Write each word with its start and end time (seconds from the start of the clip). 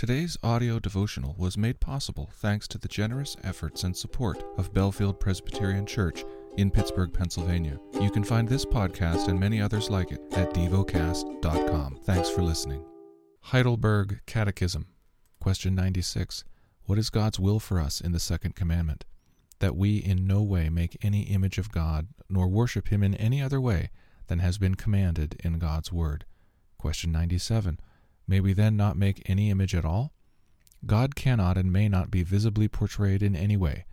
Today's 0.00 0.38
audio 0.42 0.78
devotional 0.78 1.34
was 1.36 1.58
made 1.58 1.78
possible 1.78 2.30
thanks 2.32 2.66
to 2.68 2.78
the 2.78 2.88
generous 2.88 3.36
efforts 3.44 3.84
and 3.84 3.94
support 3.94 4.42
of 4.56 4.72
Bellefield 4.72 5.20
Presbyterian 5.20 5.84
Church 5.84 6.24
in 6.56 6.70
Pittsburgh, 6.70 7.12
Pennsylvania. 7.12 7.78
You 8.00 8.10
can 8.10 8.24
find 8.24 8.48
this 8.48 8.64
podcast 8.64 9.28
and 9.28 9.38
many 9.38 9.60
others 9.60 9.90
like 9.90 10.10
it 10.10 10.22
at 10.32 10.54
devocast.com. 10.54 11.98
Thanks 12.04 12.30
for 12.30 12.40
listening. 12.40 12.82
Heidelberg 13.42 14.22
Catechism, 14.24 14.86
question 15.38 15.74
96. 15.74 16.44
What 16.86 16.98
is 16.98 17.10
God's 17.10 17.38
will 17.38 17.60
for 17.60 17.78
us 17.78 18.00
in 18.00 18.12
the 18.12 18.18
second 18.18 18.56
commandment? 18.56 19.04
That 19.58 19.76
we 19.76 19.98
in 19.98 20.26
no 20.26 20.42
way 20.42 20.70
make 20.70 20.96
any 21.02 21.24
image 21.24 21.58
of 21.58 21.70
God, 21.70 22.06
nor 22.26 22.48
worship 22.48 22.88
him 22.88 23.02
in 23.02 23.14
any 23.16 23.42
other 23.42 23.60
way 23.60 23.90
than 24.28 24.38
has 24.38 24.56
been 24.56 24.76
commanded 24.76 25.38
in 25.44 25.58
God's 25.58 25.92
word. 25.92 26.24
Question 26.78 27.12
97. 27.12 27.78
May 28.30 28.38
we 28.38 28.52
then 28.52 28.76
not 28.76 28.96
make 28.96 29.28
any 29.28 29.50
image 29.50 29.74
at 29.74 29.84
all? 29.84 30.12
God 30.86 31.16
cannot 31.16 31.56
and 31.56 31.72
may 31.72 31.88
not 31.88 32.12
be 32.12 32.22
visibly 32.22 32.68
portrayed 32.68 33.24
in 33.24 33.34
any 33.34 33.56
way. 33.56 33.86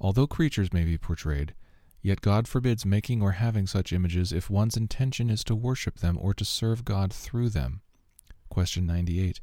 Although 0.00 0.26
creatures 0.26 0.72
may 0.72 0.86
be 0.86 0.96
portrayed, 0.96 1.52
yet 2.00 2.22
God 2.22 2.48
forbids 2.48 2.86
making 2.86 3.20
or 3.20 3.32
having 3.32 3.66
such 3.66 3.92
images 3.92 4.32
if 4.32 4.48
one's 4.48 4.78
intention 4.78 5.28
is 5.28 5.44
to 5.44 5.54
worship 5.54 5.98
them 5.98 6.16
or 6.18 6.32
to 6.32 6.46
serve 6.46 6.86
God 6.86 7.12
through 7.12 7.50
them. 7.50 7.82
Question 8.48 8.86
98. 8.86 9.42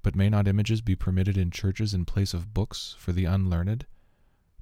But 0.00 0.14
may 0.14 0.28
not 0.28 0.46
images 0.46 0.80
be 0.80 0.94
permitted 0.94 1.36
in 1.36 1.50
churches 1.50 1.92
in 1.92 2.04
place 2.04 2.34
of 2.34 2.54
books 2.54 2.94
for 3.00 3.10
the 3.10 3.24
unlearned? 3.24 3.84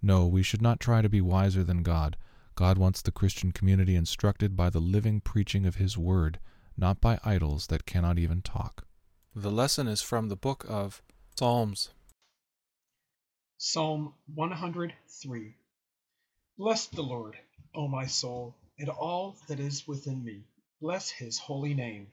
No, 0.00 0.26
we 0.26 0.42
should 0.42 0.62
not 0.62 0.80
try 0.80 1.02
to 1.02 1.10
be 1.10 1.20
wiser 1.20 1.62
than 1.62 1.82
God. 1.82 2.16
God 2.54 2.78
wants 2.78 3.02
the 3.02 3.12
Christian 3.12 3.52
community 3.52 3.96
instructed 3.96 4.56
by 4.56 4.70
the 4.70 4.80
living 4.80 5.20
preaching 5.20 5.66
of 5.66 5.74
His 5.74 5.98
Word, 5.98 6.40
not 6.74 7.02
by 7.02 7.18
idols 7.22 7.66
that 7.66 7.84
cannot 7.84 8.18
even 8.18 8.40
talk. 8.40 8.86
The 9.36 9.50
lesson 9.50 9.88
is 9.88 10.00
from 10.00 10.28
the 10.28 10.36
book 10.36 10.64
of 10.68 11.02
Psalms. 11.36 11.90
Psalm 13.58 14.14
103 14.32 15.56
Bless 16.56 16.86
the 16.86 17.02
Lord, 17.02 17.36
O 17.74 17.88
my 17.88 18.06
soul, 18.06 18.54
and 18.78 18.88
all 18.88 19.36
that 19.48 19.58
is 19.58 19.88
within 19.88 20.22
me. 20.22 20.44
Bless 20.80 21.10
his 21.10 21.36
holy 21.36 21.74
name. 21.74 22.12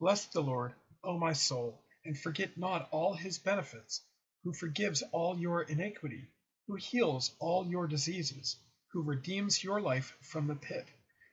Bless 0.00 0.26
the 0.26 0.40
Lord, 0.40 0.74
O 1.04 1.16
my 1.16 1.34
soul, 1.34 1.84
and 2.04 2.18
forget 2.18 2.58
not 2.58 2.88
all 2.90 3.14
his 3.14 3.38
benefits, 3.38 4.02
who 4.42 4.52
forgives 4.52 5.04
all 5.12 5.38
your 5.38 5.62
iniquity, 5.62 6.26
who 6.66 6.74
heals 6.74 7.30
all 7.38 7.64
your 7.64 7.86
diseases, 7.86 8.56
who 8.88 9.02
redeems 9.02 9.62
your 9.62 9.80
life 9.80 10.16
from 10.20 10.48
the 10.48 10.56
pit, 10.56 10.88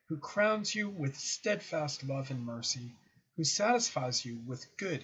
who 0.10 0.18
crowns 0.20 0.76
you 0.76 0.90
with 0.90 1.18
steadfast 1.18 2.04
love 2.04 2.30
and 2.30 2.46
mercy, 2.46 2.96
who 3.36 3.44
satisfies 3.44 4.24
you 4.24 4.38
with 4.46 4.78
good 4.78 5.04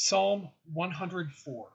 Psalm 0.00 0.48
104 0.74 1.72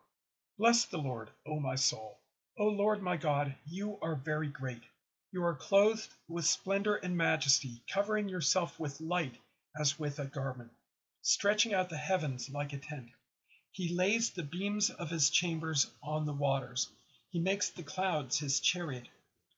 Bless 0.57 0.85
the 0.85 0.97
Lord, 0.97 1.29
O 1.45 1.59
my 1.59 1.75
soul. 1.75 2.21
O 2.57 2.69
Lord 2.69 3.01
my 3.01 3.17
God, 3.17 3.53
you 3.65 3.99
are 4.01 4.15
very 4.15 4.47
great. 4.47 4.81
You 5.33 5.43
are 5.43 5.57
clothed 5.57 6.07
with 6.29 6.45
splendor 6.45 6.95
and 6.95 7.17
majesty, 7.17 7.83
covering 7.89 8.29
yourself 8.29 8.79
with 8.79 9.01
light 9.01 9.35
as 9.77 9.99
with 9.99 10.19
a 10.19 10.25
garment, 10.25 10.71
stretching 11.21 11.73
out 11.73 11.89
the 11.89 11.97
heavens 11.97 12.49
like 12.49 12.71
a 12.71 12.77
tent. 12.77 13.09
He 13.71 13.93
lays 13.93 14.29
the 14.29 14.43
beams 14.43 14.89
of 14.89 15.09
his 15.09 15.29
chambers 15.29 15.91
on 16.01 16.25
the 16.25 16.31
waters. 16.31 16.87
He 17.29 17.41
makes 17.41 17.71
the 17.71 17.83
clouds 17.83 18.39
his 18.39 18.61
chariot. 18.61 19.09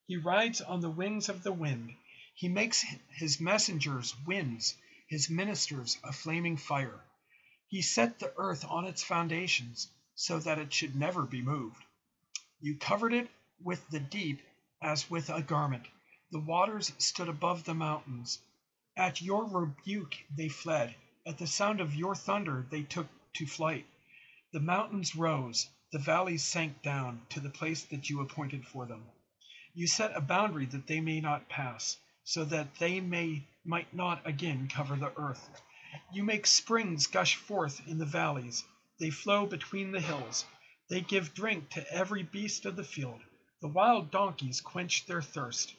He 0.07 0.17
rides 0.17 0.59
on 0.59 0.81
the 0.81 0.89
wings 0.89 1.29
of 1.29 1.43
the 1.43 1.53
wind. 1.53 1.95
He 2.33 2.47
makes 2.47 2.83
his 3.09 3.39
messengers 3.39 4.15
winds, 4.25 4.73
his 5.07 5.29
ministers 5.29 5.99
a 6.03 6.11
flaming 6.11 6.57
fire. 6.57 6.99
He 7.67 7.81
set 7.81 8.19
the 8.19 8.33
earth 8.37 8.63
on 8.65 8.85
its 8.85 9.03
foundations, 9.03 9.89
so 10.13 10.39
that 10.39 10.59
it 10.59 10.71
should 10.71 10.95
never 10.95 11.23
be 11.23 11.41
moved. 11.41 11.83
You 12.59 12.77
covered 12.77 13.13
it 13.13 13.29
with 13.59 13.89
the 13.89 13.99
deep 13.99 14.41
as 14.81 15.09
with 15.09 15.29
a 15.29 15.41
garment. 15.41 15.87
The 16.31 16.39
waters 16.39 16.91
stood 16.97 17.27
above 17.27 17.63
the 17.63 17.73
mountains. 17.73 18.39
At 18.95 19.21
your 19.21 19.45
rebuke 19.45 20.15
they 20.29 20.47
fled. 20.47 20.95
At 21.25 21.37
the 21.37 21.47
sound 21.47 21.81
of 21.81 21.95
your 21.95 22.15
thunder 22.15 22.65
they 22.69 22.83
took 22.83 23.07
to 23.33 23.47
flight. 23.47 23.85
The 24.51 24.59
mountains 24.59 25.15
rose, 25.15 25.67
the 25.91 25.99
valleys 25.99 26.43
sank 26.43 26.81
down 26.81 27.25
to 27.29 27.39
the 27.39 27.49
place 27.49 27.83
that 27.85 28.09
you 28.09 28.21
appointed 28.21 28.67
for 28.67 28.85
them. 28.85 29.03
You 29.73 29.87
set 29.87 30.15
a 30.15 30.21
boundary 30.21 30.65
that 30.67 30.87
they 30.87 31.01
may 31.01 31.19
not 31.19 31.49
pass, 31.49 31.97
so 32.23 32.45
that 32.45 32.75
they 32.75 33.01
may 33.01 33.47
might 33.63 33.93
not 33.93 34.25
again 34.25 34.67
cover 34.67 34.95
the 34.95 35.11
earth. 35.17 35.49
You 36.11 36.23
make 36.23 36.45
springs 36.45 37.07
gush 37.07 37.35
forth 37.35 37.87
in 37.87 37.97
the 37.97 38.05
valleys, 38.05 38.65
they 38.97 39.09
flow 39.09 39.45
between 39.45 39.91
the 39.91 40.01
hills. 40.01 40.45
They 40.89 41.01
give 41.01 41.33
drink 41.33 41.69
to 41.71 41.91
every 41.91 42.23
beast 42.23 42.65
of 42.65 42.75
the 42.75 42.83
field. 42.83 43.21
The 43.61 43.67
wild 43.67 44.11
donkeys 44.11 44.61
quench 44.61 45.05
their 45.05 45.21
thirst. 45.21 45.73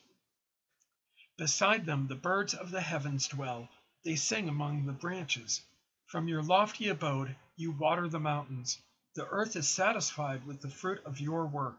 Beside 1.36 1.86
them 1.86 2.06
the 2.06 2.14
birds 2.14 2.54
of 2.54 2.70
the 2.70 2.80
heavens 2.80 3.28
dwell. 3.28 3.68
They 4.04 4.16
sing 4.16 4.48
among 4.48 4.86
the 4.86 4.92
branches. 4.92 5.60
From 6.06 6.28
your 6.28 6.42
lofty 6.42 6.88
abode 6.88 7.36
you 7.56 7.72
water 7.72 8.08
the 8.08 8.20
mountains. 8.20 8.78
The 9.14 9.26
earth 9.26 9.56
is 9.56 9.68
satisfied 9.68 10.46
with 10.46 10.60
the 10.60 10.70
fruit 10.70 11.04
of 11.04 11.20
your 11.20 11.46
work. 11.46 11.78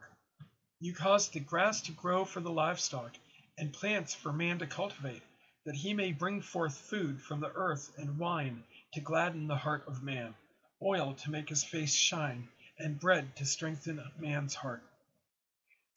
You 0.79 0.93
cause 0.93 1.29
the 1.29 1.39
grass 1.39 1.81
to 1.81 1.91
grow 1.91 2.25
for 2.25 2.39
the 2.39 2.51
livestock, 2.51 3.15
and 3.57 3.73
plants 3.73 4.13
for 4.13 4.31
man 4.31 4.59
to 4.59 4.67
cultivate 4.67 5.23
that 5.67 5.75
he 5.75 5.93
may 5.93 6.13
bring 6.13 6.41
forth 6.41 6.77
food 6.77 7.21
from 7.21 7.41
the 7.41 7.51
earth 7.51 7.91
and 7.97 8.17
wine 8.17 8.63
to 8.93 9.01
gladden 9.01 9.47
the 9.47 9.57
heart 9.57 9.85
of 9.85 10.01
man, 10.01 10.33
oil 10.81 11.13
to 11.13 11.29
make 11.29 11.49
his 11.49 11.61
face 11.61 11.93
shine, 11.93 12.47
and 12.79 13.01
bread 13.01 13.35
to 13.35 13.45
strengthen 13.45 14.01
man's 14.17 14.55
heart. 14.55 14.81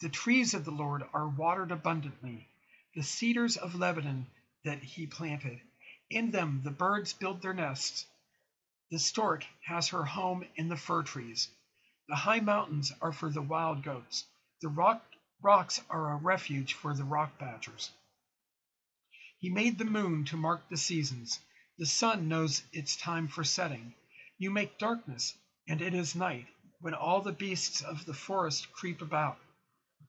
The 0.00 0.08
trees 0.08 0.54
of 0.54 0.64
the 0.64 0.72
Lord 0.72 1.04
are 1.12 1.28
watered 1.28 1.70
abundantly, 1.70 2.48
the 2.96 3.04
cedars 3.04 3.56
of 3.56 3.76
Lebanon 3.76 4.26
that 4.64 4.82
he 4.82 5.06
planted. 5.06 5.60
In 6.10 6.32
them 6.32 6.62
the 6.64 6.72
birds 6.72 7.12
build 7.12 7.40
their 7.40 7.54
nests. 7.54 8.06
The 8.90 8.98
stork 8.98 9.46
has 9.64 9.90
her 9.90 10.04
home 10.04 10.44
in 10.56 10.68
the 10.68 10.76
fir 10.76 11.04
trees. 11.04 11.48
The 12.08 12.16
high 12.16 12.40
mountains 12.40 12.92
are 13.00 13.12
for 13.12 13.30
the 13.30 13.40
wild 13.40 13.84
goats. 13.84 14.26
The 14.62 14.68
rock, 14.68 15.00
rocks 15.40 15.80
are 15.88 16.10
a 16.10 16.16
refuge 16.16 16.74
for 16.74 16.92
the 16.92 17.04
rock 17.04 17.38
badgers. 17.38 17.92
He 19.40 19.48
made 19.48 19.78
the 19.78 19.86
moon 19.86 20.26
to 20.26 20.36
mark 20.36 20.68
the 20.68 20.76
seasons. 20.76 21.40
The 21.78 21.86
sun 21.86 22.28
knows 22.28 22.62
its 22.74 22.94
time 22.94 23.26
for 23.26 23.42
setting. 23.42 23.94
You 24.36 24.50
make 24.50 24.76
darkness, 24.76 25.32
and 25.66 25.80
it 25.80 25.94
is 25.94 26.14
night, 26.14 26.46
when 26.80 26.92
all 26.92 27.22
the 27.22 27.32
beasts 27.32 27.80
of 27.80 28.04
the 28.04 28.12
forest 28.12 28.70
creep 28.70 29.00
about. 29.00 29.38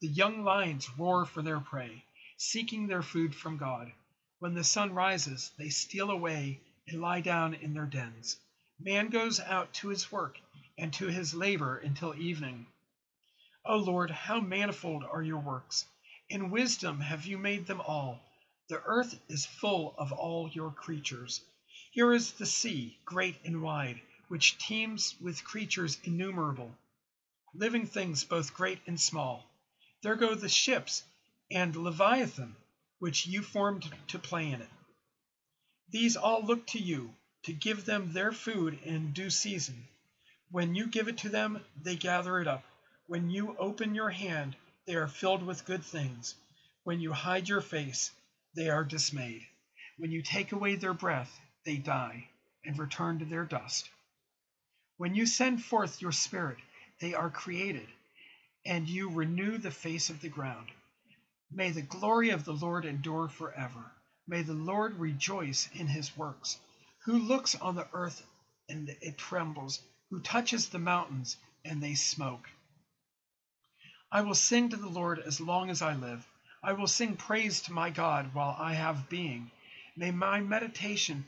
The 0.02 0.10
young 0.10 0.44
lions 0.44 0.90
roar 0.98 1.26
for 1.26 1.42
their 1.42 1.62
prey, 1.62 2.04
seeking 2.36 2.88
their 2.88 3.02
food 3.02 3.34
from 3.34 3.56
God. 3.56 3.94
When 4.40 4.54
the 4.54 4.66
sun 4.66 4.94
rises, 4.94 5.52
they 5.58 5.70
steal 5.70 6.12
away 6.12 6.60
and 6.90 7.00
lie 7.00 7.22
down 7.22 7.54
in 7.54 7.74
their 7.74 7.86
dens. 7.86 8.38
Man 8.82 9.08
goes 9.08 9.40
out 9.40 9.74
to 9.76 9.88
his 9.88 10.12
work 10.12 10.40
and 10.78 10.92
to 10.96 11.08
his 11.08 11.34
labor 11.34 11.78
until 11.78 12.14
evening. 12.16 12.66
O 13.64 13.78
Lord, 13.78 14.12
how 14.12 14.42
manifold 14.42 15.06
are 15.06 15.24
your 15.24 15.40
works! 15.40 15.86
In 16.28 16.50
wisdom 16.50 17.00
have 17.00 17.26
you 17.26 17.38
made 17.38 17.66
them 17.66 17.80
all. 17.80 18.20
The 18.72 18.82
earth 18.86 19.20
is 19.28 19.46
full 19.46 19.94
of 19.98 20.14
all 20.14 20.48
your 20.48 20.72
creatures. 20.72 21.42
Here 21.92 22.14
is 22.14 22.32
the 22.32 22.46
sea, 22.46 22.98
great 23.04 23.36
and 23.44 23.62
wide, 23.62 24.00
which 24.30 24.58
teems 24.60 25.14
with 25.20 25.44
creatures 25.44 25.98
innumerable, 26.06 26.74
living 27.54 27.86
things 27.86 28.24
both 28.24 28.54
great 28.54 28.80
and 28.88 28.98
small. 28.98 29.46
There 30.04 30.16
go 30.16 30.36
the 30.36 30.48
ships 30.48 31.04
and 31.52 31.76
Leviathan, 31.76 32.56
which 33.00 33.28
you 33.28 33.42
formed 33.42 33.94
to 34.08 34.18
play 34.18 34.50
in 34.50 34.62
it. 34.62 34.70
These 35.90 36.16
all 36.16 36.42
look 36.42 36.66
to 36.68 36.80
you 36.80 37.14
to 37.44 37.52
give 37.52 37.84
them 37.84 38.14
their 38.14 38.32
food 38.32 38.80
in 38.84 39.12
due 39.12 39.32
season. 39.32 39.86
When 40.50 40.76
you 40.76 40.88
give 40.88 41.10
it 41.10 41.18
to 41.18 41.30
them, 41.30 41.62
they 41.76 41.98
gather 41.98 42.40
it 42.40 42.48
up. 42.48 42.64
When 43.08 43.30
you 43.30 43.54
open 43.58 43.96
your 43.96 44.12
hand, 44.12 44.56
they 44.86 44.96
are 44.96 45.10
filled 45.10 45.44
with 45.44 45.66
good 45.66 45.84
things. 45.84 46.36
When 46.86 47.02
you 47.02 47.12
hide 47.12 47.50
your 47.50 47.60
face, 47.60 48.12
they 48.56 48.70
are 48.70 48.84
dismayed. 48.84 49.46
When 49.98 50.12
you 50.12 50.22
take 50.22 50.52
away 50.52 50.76
their 50.76 50.94
breath, 50.94 51.40
they 51.66 51.78
die 51.78 52.30
and 52.66 52.78
return 52.78 53.20
to 53.20 53.26
their 53.26 53.46
dust. 53.46 53.90
When 54.98 55.16
you 55.16 55.26
send 55.26 55.64
forth 55.64 56.02
your 56.02 56.12
spirit, 56.12 56.58
they 57.00 57.14
are 57.14 57.30
created, 57.30 57.88
and 58.66 58.88
you 58.88 59.10
renew 59.10 59.58
the 59.58 59.72
face 59.72 60.10
of 60.10 60.22
the 60.22 60.30
ground. 60.30 60.70
May 61.52 61.72
the 61.72 61.82
glory 61.82 62.30
of 62.30 62.46
the 62.46 62.54
Lord 62.54 62.86
endure 62.86 63.28
forever. 63.28 63.92
May 64.28 64.44
the 64.44 64.54
Lord 64.54 64.96
rejoice 65.00 65.70
in 65.74 65.88
his 65.88 66.16
works. 66.16 66.60
Who 67.06 67.18
looks 67.18 67.56
on 67.56 67.76
the 67.76 67.88
earth 67.94 68.24
and 68.70 68.90
it 69.02 69.18
trembles, 69.18 69.82
who 70.10 70.22
touches 70.22 70.70
the 70.70 70.80
mountains 70.80 71.38
and 71.66 71.82
they 71.82 71.96
smoke. 71.96 72.48
I 74.12 74.22
will 74.22 74.36
sing 74.36 74.70
to 74.70 74.78
the 74.78 74.90
Lord 74.90 75.20
as 75.20 75.42
long 75.42 75.70
as 75.70 75.82
I 75.82 75.96
live. 75.96 76.26
I 76.64 76.74
will 76.74 76.88
sing 76.88 77.18
praise 77.18 77.62
to 77.64 77.74
my 77.74 77.90
God 77.90 78.36
while 78.36 78.56
I 78.60 78.74
have 78.74 79.10
being. 79.10 79.50
May 79.96 80.12
my 80.12 80.42
meditation 80.42 81.28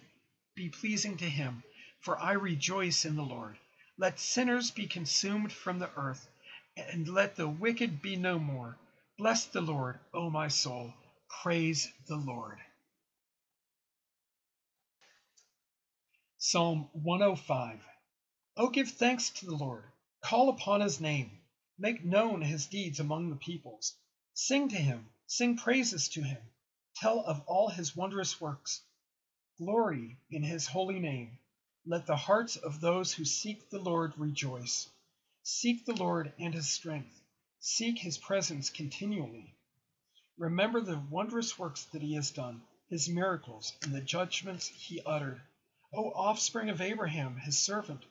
be 0.54 0.70
pleasing 0.70 1.18
to 1.18 1.30
him, 1.30 1.64
for 2.00 2.20
I 2.20 2.34
rejoice 2.34 3.04
in 3.04 3.16
the 3.16 3.24
Lord. 3.24 3.58
Let 3.98 4.20
sinners 4.20 4.70
be 4.70 4.86
consumed 4.86 5.52
from 5.52 5.80
the 5.80 5.90
earth, 5.98 6.30
and 6.78 7.08
let 7.08 7.36
the 7.36 7.48
wicked 7.48 8.02
be 8.02 8.16
no 8.16 8.38
more. 8.38 8.78
Bless 9.18 9.46
the 9.46 9.62
Lord, 9.62 10.00
O 10.14 10.30
my 10.30 10.50
soul. 10.50 10.94
Praise 11.42 11.92
the 12.08 12.16
Lord. 12.16 12.60
Psalm 16.38 16.90
105 16.94 17.80
Oh, 18.56 18.70
give 18.70 18.92
thanks 18.92 19.32
to 19.32 19.48
the 19.48 19.56
Lord, 19.56 19.84
call 20.22 20.50
upon 20.50 20.82
his 20.82 21.02
name, 21.02 21.40
make 21.80 22.06
known 22.06 22.42
his 22.44 22.68
deeds 22.68 23.00
among 23.00 23.32
the 23.32 23.36
peoples. 23.36 23.96
Sing 24.36 24.70
to 24.70 24.76
him, 24.76 25.08
sing 25.28 25.58
praises 25.58 26.10
to 26.10 26.24
him, 26.24 26.42
tell 26.96 27.20
of 27.20 27.42
all 27.46 27.70
his 27.70 27.96
wondrous 27.96 28.42
works. 28.42 28.82
Glory 29.60 30.18
in 30.32 30.42
his 30.42 30.66
holy 30.66 31.00
name. 31.00 31.38
Let 31.86 32.08
the 32.08 32.16
hearts 32.16 32.56
of 32.56 32.82
those 32.82 33.14
who 33.14 33.26
seek 33.26 33.70
the 33.70 33.78
Lord 33.78 34.18
rejoice. 34.18 34.90
Seek 35.44 35.86
the 35.86 35.94
Lord 35.94 36.34
and 36.40 36.52
his 36.52 36.68
strength, 36.68 37.22
seek 37.60 38.00
his 38.00 38.18
presence 38.18 38.72
continually. 38.72 39.54
Remember 40.40 40.82
the 40.82 40.98
wondrous 40.98 41.60
works 41.60 41.84
that 41.92 42.02
he 42.02 42.16
has 42.16 42.32
done, 42.32 42.64
his 42.90 43.08
miracles, 43.08 43.72
and 43.84 43.94
the 43.94 44.02
judgments 44.02 44.66
he 44.66 45.00
uttered. 45.06 45.44
O 45.94 46.10
offspring 46.10 46.72
of 46.72 46.82
Abraham, 46.82 47.38
his 47.38 47.60
servant, 47.60 48.04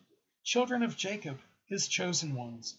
children 0.44 0.84
of 0.84 0.96
Jacob, 0.96 1.40
his 1.66 1.88
chosen 1.88 2.36
ones. 2.36 2.78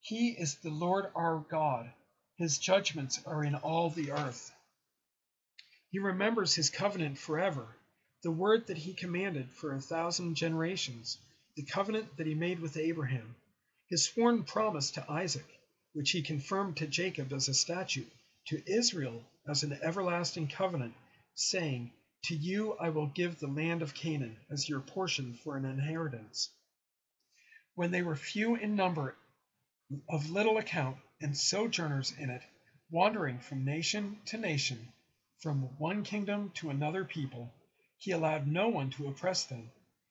He 0.00 0.30
is 0.30 0.54
the 0.54 0.70
Lord 0.70 1.12
our 1.14 1.40
God. 1.40 1.92
His 2.38 2.58
judgments 2.58 3.20
are 3.26 3.42
in 3.42 3.56
all 3.56 3.90
the 3.90 4.12
earth. 4.12 4.54
He 5.90 5.98
remembers 5.98 6.54
his 6.54 6.70
covenant 6.70 7.18
forever, 7.18 7.66
the 8.22 8.30
word 8.30 8.68
that 8.68 8.78
he 8.78 8.94
commanded 8.94 9.50
for 9.50 9.74
a 9.74 9.80
thousand 9.80 10.36
generations, 10.36 11.18
the 11.56 11.64
covenant 11.64 12.16
that 12.16 12.28
he 12.28 12.34
made 12.34 12.60
with 12.60 12.76
Abraham, 12.76 13.34
his 13.88 14.04
sworn 14.04 14.44
promise 14.44 14.92
to 14.92 15.10
Isaac, 15.10 15.46
which 15.94 16.12
he 16.12 16.22
confirmed 16.22 16.76
to 16.76 16.86
Jacob 16.86 17.32
as 17.32 17.48
a 17.48 17.54
statute, 17.54 18.12
to 18.46 18.62
Israel 18.70 19.24
as 19.48 19.64
an 19.64 19.76
everlasting 19.82 20.46
covenant, 20.46 20.94
saying, 21.34 21.90
to 22.22 22.36
you 22.36 22.74
I 22.74 22.90
will 22.90 23.08
give 23.08 23.40
the 23.40 23.48
land 23.48 23.82
of 23.82 23.94
Canaan 23.94 24.36
as 24.48 24.68
your 24.68 24.80
portion 24.80 25.34
for 25.34 25.56
an 25.56 25.64
inheritance. 25.64 26.50
When 27.74 27.90
they 27.90 28.02
were 28.02 28.14
few 28.14 28.54
in 28.54 28.76
number, 28.76 29.16
of 30.08 30.30
little 30.30 30.58
account, 30.58 30.98
and 31.20 31.36
sojourners 31.36 32.12
in 32.12 32.30
it, 32.30 32.42
wandering 32.90 33.38
from 33.40 33.64
nation 33.64 34.20
to 34.24 34.38
nation, 34.38 34.92
from 35.40 35.62
one 35.78 36.04
kingdom 36.04 36.50
to 36.50 36.70
another 36.70 37.04
people, 37.04 37.52
he 37.96 38.12
allowed 38.12 38.46
no 38.46 38.68
one 38.68 38.90
to 38.90 39.08
oppress 39.08 39.44
them. 39.44 39.70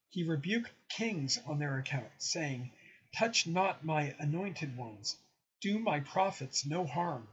He 0.09 0.23
rebuked 0.23 0.71
kings 0.89 1.37
on 1.45 1.59
their 1.59 1.77
account, 1.77 2.11
saying, 2.17 2.71
Touch 3.15 3.47
not 3.47 3.85
my 3.85 4.15
anointed 4.19 4.75
ones, 4.75 5.15
do 5.61 5.79
my 5.79 6.01
prophets 6.01 6.65
no 6.65 6.85
harm. 6.85 7.27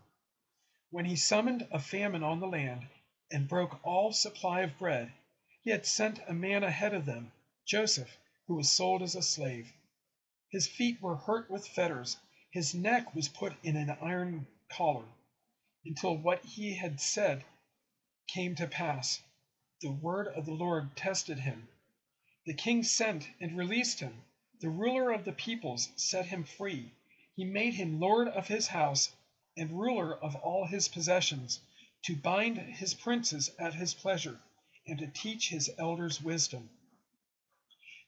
When 0.91 1.05
he 1.05 1.17
summoned 1.17 1.67
a 1.73 1.81
famine 1.81 2.23
on 2.23 2.41
the 2.41 2.47
land, 2.47 2.87
and 3.33 3.49
broke 3.49 3.81
all 3.85 4.13
supply 4.13 4.61
of 4.61 4.79
bread, 4.79 5.13
he 5.63 5.71
had 5.71 5.85
sent 5.85 6.21
a 6.29 6.33
man 6.33 6.63
ahead 6.63 6.95
of 6.95 7.07
them, 7.07 7.33
Joseph, 7.67 8.17
who 8.47 8.55
was 8.55 8.71
sold 8.71 9.03
as 9.03 9.17
a 9.17 9.23
slave. 9.23 9.73
His 10.51 10.69
feet 10.69 11.03
were 11.03 11.17
hurt 11.17 11.51
with 11.51 11.67
fetters, 11.67 12.17
his 12.55 12.73
neck 12.73 13.17
was 13.17 13.29
put 13.29 13.53
in 13.65 13.75
an 13.75 13.91
iron 14.01 14.47
collar, 14.69 15.05
until 15.85 16.17
what 16.17 16.45
he 16.45 16.73
had 16.73 17.01
said 17.01 17.45
came 18.29 18.55
to 18.55 18.65
pass. 18.69 19.21
The 19.81 19.91
word 19.91 20.29
of 20.29 20.47
the 20.47 20.53
Lord 20.53 20.97
tested 20.97 21.41
him. 21.41 21.67
The 22.47 22.55
king 22.55 22.85
sent 22.85 23.29
and 23.41 23.57
released 23.59 23.99
him. 23.99 24.23
The 24.61 24.69
ruler 24.69 25.11
of 25.11 25.25
the 25.25 25.33
peoples 25.33 25.89
set 25.97 26.27
him 26.27 26.45
free. 26.45 26.93
He 27.35 27.43
made 27.43 27.75
him 27.75 27.99
lord 27.99 28.29
of 28.29 28.47
his 28.47 28.69
house 28.69 29.11
and 29.57 29.73
ruler 29.73 30.15
of 30.17 30.37
all 30.37 30.65
his 30.65 30.87
possessions 30.87 31.59
to 32.05 32.15
bind 32.15 32.57
his 32.57 32.95
princes 32.95 33.51
at 33.59 33.75
his 33.75 33.95
pleasure, 33.95 34.39
and 34.87 35.01
to 35.01 35.09
teach 35.09 35.49
his 35.49 35.73
elders 35.77 36.23
wisdom. 36.23 36.71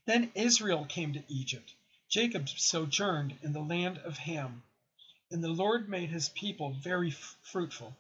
Then 0.05 0.31
Israel 0.37 0.85
came 0.85 1.15
to 1.15 1.25
Egypt. 1.27 1.75
Jacob 2.09 2.49
sojourned 2.49 3.37
in 3.43 3.53
the 3.53 3.61
land 3.61 3.99
of 3.99 4.17
Ham. 4.19 4.63
And 5.31 5.43
the 5.43 5.49
Lord 5.49 5.89
made 5.89 6.09
his 6.09 6.29
people 6.29 6.73
very 6.73 7.11
fruitful, 7.11 7.97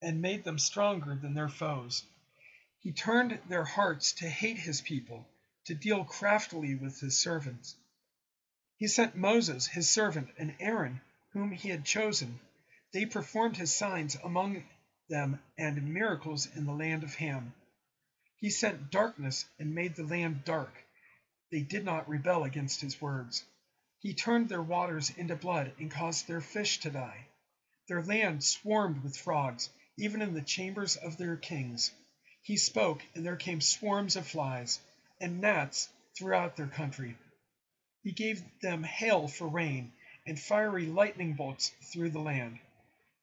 and 0.00 0.22
made 0.22 0.42
them 0.44 0.58
stronger 0.58 1.14
than 1.14 1.34
their 1.34 1.48
foes. 1.50 2.02
He 2.78 2.92
turned 2.92 3.38
their 3.48 3.64
hearts 3.64 4.12
to 4.14 4.28
hate 4.28 4.58
his 4.58 4.80
people, 4.80 5.28
to 5.66 5.74
deal 5.74 6.04
craftily 6.04 6.74
with 6.74 6.98
his 7.00 7.18
servants. 7.18 7.76
He 8.78 8.88
sent 8.88 9.14
Moses, 9.14 9.66
his 9.66 9.90
servant, 9.90 10.30
and 10.38 10.56
Aaron, 10.58 11.02
whom 11.32 11.52
he 11.52 11.68
had 11.68 11.84
chosen. 11.84 12.40
They 12.92 13.04
performed 13.04 13.58
his 13.58 13.74
signs 13.74 14.16
among 14.24 14.64
them 15.10 15.38
and 15.58 15.92
miracles 15.92 16.46
in 16.56 16.64
the 16.64 16.72
land 16.72 17.04
of 17.04 17.14
Ham. 17.16 17.52
He 18.38 18.48
sent 18.48 18.90
darkness 18.90 19.44
and 19.58 19.74
made 19.74 19.94
the 19.94 20.04
land 20.04 20.44
dark. 20.46 20.72
They 21.50 21.62
did 21.62 21.84
not 21.84 22.08
rebel 22.08 22.44
against 22.44 22.80
his 22.80 23.00
words. 23.00 23.44
He 23.98 24.14
turned 24.14 24.48
their 24.48 24.62
waters 24.62 25.10
into 25.10 25.34
blood 25.34 25.72
and 25.78 25.90
caused 25.90 26.26
their 26.26 26.40
fish 26.40 26.78
to 26.80 26.90
die. 26.90 27.26
Their 27.88 28.04
land 28.04 28.44
swarmed 28.44 29.02
with 29.02 29.16
frogs, 29.16 29.68
even 29.98 30.22
in 30.22 30.32
the 30.32 30.42
chambers 30.42 30.96
of 30.96 31.16
their 31.16 31.36
kings. 31.36 31.90
He 32.42 32.56
spoke, 32.56 33.02
and 33.14 33.26
there 33.26 33.36
came 33.36 33.60
swarms 33.60 34.14
of 34.14 34.28
flies, 34.28 34.80
and 35.20 35.40
gnats 35.40 35.88
throughout 36.16 36.56
their 36.56 36.68
country. 36.68 37.16
He 38.02 38.12
gave 38.12 38.42
them 38.60 38.84
hail 38.84 39.26
for 39.26 39.48
rain, 39.48 39.92
and 40.26 40.38
fiery 40.40 40.86
lightning 40.86 41.34
bolts 41.34 41.72
through 41.92 42.10
the 42.10 42.20
land. 42.20 42.60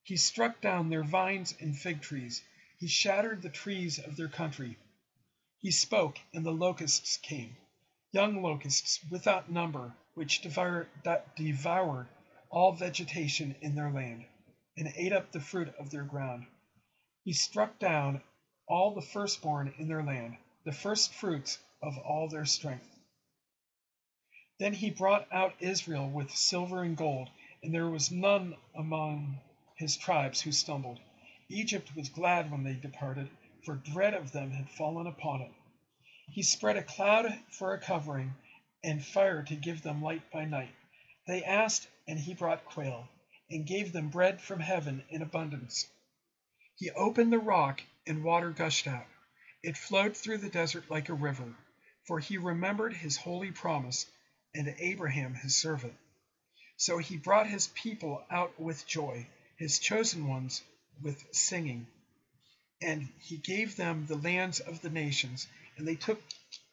He 0.04 0.18
struck 0.18 0.60
down 0.62 0.90
their 0.90 1.04
vines 1.04 1.56
and 1.60 1.78
fig 1.78 2.02
trees. 2.02 2.44
He 2.78 2.88
shattered 2.88 3.42
the 3.42 3.50
trees 3.50 4.00
of 4.00 4.18
their 4.18 4.28
country. 4.28 4.78
He 5.60 5.72
spoke, 5.72 6.20
and 6.34 6.46
the 6.46 6.52
locusts 6.52 7.18
came, 7.18 7.56
young 8.12 8.42
locusts 8.42 9.00
without 9.10 9.52
number, 9.52 9.94
which 10.14 10.42
devoured 10.42 12.08
all 12.50 12.72
vegetation 12.72 13.56
in 13.62 13.76
their 13.76 13.92
land, 13.92 14.26
and 14.78 14.94
ate 14.96 15.14
up 15.14 15.32
the 15.32 15.40
fruit 15.40 15.74
of 15.78 15.90
their 15.92 16.04
ground. 16.04 16.46
He 17.24 17.34
struck 17.34 17.80
down 17.80 18.22
all 18.68 18.94
the 18.94 19.02
firstborn 19.02 19.74
in 19.78 19.88
their 19.88 20.04
land, 20.04 20.38
the 20.64 20.72
firstfruits 20.72 21.60
of 21.82 21.98
all 21.98 22.28
their 22.30 22.46
strength. 22.46 22.88
Then 24.60 24.74
he 24.74 24.90
brought 24.90 25.32
out 25.32 25.54
Israel 25.60 26.10
with 26.10 26.32
silver 26.32 26.84
and 26.84 26.98
gold, 26.98 27.30
and 27.62 27.74
there 27.74 27.90
was 27.90 28.12
none 28.12 28.56
among 28.76 29.40
his 29.76 29.98
tribes 29.98 30.42
who 30.42 30.52
stumbled. 30.52 31.00
Egypt 31.50 31.96
was 31.96 32.10
glad 32.10 32.52
when 32.52 32.64
they 32.64 32.74
departed, 32.74 33.30
for 33.66 33.76
dread 33.76 34.14
of 34.14 34.32
them 34.32 34.52
had 34.52 34.70
fallen 34.70 35.08
upon 35.08 35.42
it. 35.42 35.52
He 36.30 36.44
spread 36.44 36.78
a 36.78 36.84
cloud 36.84 37.40
for 37.52 37.74
a 37.74 37.80
covering, 37.80 38.36
and 38.84 39.04
fire 39.04 39.44
to 39.44 39.56
give 39.56 39.82
them 39.82 40.02
light 40.02 40.30
by 40.32 40.46
night. 40.46 40.76
They 41.26 41.44
asked, 41.44 41.88
and 42.08 42.20
he 42.20 42.34
brought 42.34 42.66
quail, 42.66 43.08
and 43.50 43.66
gave 43.66 43.92
them 43.92 44.10
bread 44.10 44.42
from 44.42 44.60
heaven 44.60 45.04
in 45.10 45.22
abundance. 45.22 45.88
He 46.76 46.92
opened 46.92 47.32
the 47.32 47.40
rock, 47.40 47.82
and 48.06 48.24
water 48.24 48.52
gushed 48.52 48.88
out. 48.88 49.08
It 49.64 49.78
flowed 49.78 50.16
through 50.16 50.40
the 50.40 50.50
desert 50.50 50.90
like 50.90 51.10
a 51.10 51.14
river, 51.14 51.56
for 52.06 52.20
he 52.20 52.38
remembered 52.38 52.94
his 52.94 53.18
holy 53.18 53.52
promise, 53.52 54.06
and 54.54 54.76
Abraham 54.80 55.34
his 55.34 55.56
servant. 55.56 55.98
So 56.76 56.98
he 56.98 57.18
brought 57.18 57.48
his 57.48 57.68
people 57.68 58.24
out 58.30 58.60
with 58.60 58.86
joy 58.86 59.28
his 59.58 59.80
chosen 59.80 60.28
ones 60.28 60.62
with 61.02 61.34
singing. 61.34 61.88
And 62.82 63.08
he 63.20 63.38
gave 63.38 63.76
them 63.76 64.06
the 64.06 64.18
lands 64.18 64.60
of 64.60 64.82
the 64.82 64.90
nations, 64.90 65.48
and 65.78 65.88
they 65.88 65.96
took 65.96 66.22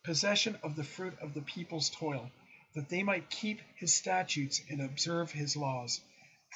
possession 0.05 0.59
of 0.63 0.77
the 0.77 0.85
fruit 0.85 1.19
of 1.21 1.35
the 1.35 1.43
people's 1.43 1.91
toil, 1.91 2.31
that 2.75 2.89
they 2.89 3.03
might 3.03 3.31
keep 3.31 3.61
his 3.77 3.93
statutes 3.93 4.61
and 4.69 4.81
observe 4.81 5.31
his 5.31 5.57
laws. 5.57 6.01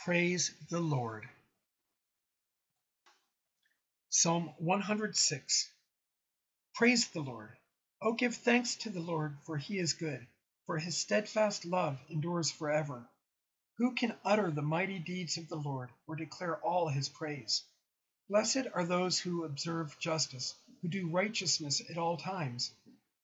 Praise 0.05 0.53
the 0.71 0.81
Lord. 0.81 1.29
Psalm 4.11 4.53
106 4.59 5.71
Praise 6.75 7.09
the 7.09 7.21
Lord. 7.21 7.57
O 8.01 8.13
give 8.13 8.37
thanks 8.37 8.77
to 8.77 8.91
the 8.91 9.01
Lord, 9.01 9.37
for 9.45 9.59
he 9.59 9.79
is 9.79 9.93
good, 9.93 10.27
for 10.67 10.79
his 10.79 10.97
steadfast 10.97 11.65
love 11.65 12.01
endures 12.09 12.51
forever. 12.51 13.09
Who 13.79 13.95
can 13.95 14.17
utter 14.25 14.51
the 14.51 14.63
mighty 14.63 14.99
deeds 14.99 15.37
of 15.37 15.49
the 15.49 15.57
Lord, 15.57 15.91
or 16.07 16.17
declare 16.17 16.57
all 16.59 16.89
his 16.89 17.09
praise? 17.09 17.65
Blessed 18.29 18.69
are 18.75 18.85
those 18.85 19.19
who 19.19 19.45
observe 19.45 19.99
justice, 19.99 20.55
who 20.81 20.89
do 20.89 21.09
righteousness 21.09 21.83
at 21.91 21.99
all 21.99 22.17
times. 22.17 22.73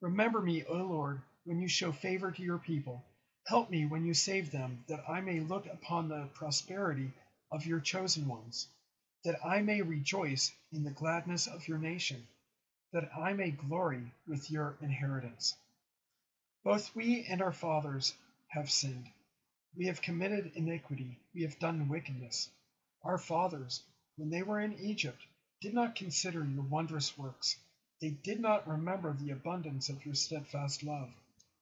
Remember 0.01 0.41
me, 0.41 0.65
O 0.65 0.77
Lord, 0.77 1.21
when 1.45 1.61
you 1.61 1.69
show 1.69 1.93
favor 1.93 2.31
to 2.31 2.43
your 2.43 2.59
people. 2.59 3.05
Help 3.47 3.71
me 3.71 3.87
when 3.87 4.05
you 4.05 4.15
save 4.15 4.51
them, 4.51 4.85
that 4.89 5.05
I 5.09 5.21
may 5.21 5.41
look 5.41 5.67
upon 5.67 6.09
the 6.09 6.29
prosperity 6.35 7.11
of 7.51 7.67
your 7.67 7.81
chosen 7.81 8.29
ones, 8.29 8.69
that 9.25 9.45
I 9.45 9.63
may 9.63 9.83
rejoice 9.83 10.53
in 10.73 10.85
the 10.85 10.91
gladness 10.91 11.47
of 11.47 11.69
your 11.69 11.79
nation, 11.79 12.27
that 12.93 13.11
I 13.17 13.33
may 13.33 13.51
glory 13.51 14.13
with 14.27 14.51
your 14.51 14.77
inheritance. 14.81 15.55
Both 16.65 16.95
we 16.97 17.25
and 17.27 17.43
our 17.43 17.53
fathers 17.53 18.15
have 18.49 18.71
sinned 18.71 19.09
we 19.77 19.87
have 19.87 20.03
committed 20.03 20.53
iniquity, 20.55 21.19
we 21.35 21.43
have 21.43 21.59
done 21.59 21.89
wickedness. 21.89 22.49
Our 23.03 23.19
fathers, 23.19 23.83
when 24.17 24.31
they 24.31 24.43
were 24.43 24.61
in 24.61 24.79
Egypt, 24.79 25.21
did 25.65 25.73
not 25.73 25.95
consider 25.95 26.45
your 26.45 26.63
wondrous 26.65 27.17
works. 27.17 27.57
They 27.99 28.11
did 28.11 28.39
not 28.39 28.69
remember 28.69 29.15
the 29.15 29.31
abundance 29.31 29.89
of 29.89 30.05
your 30.05 30.15
steadfast 30.15 30.83
love, 30.83 31.11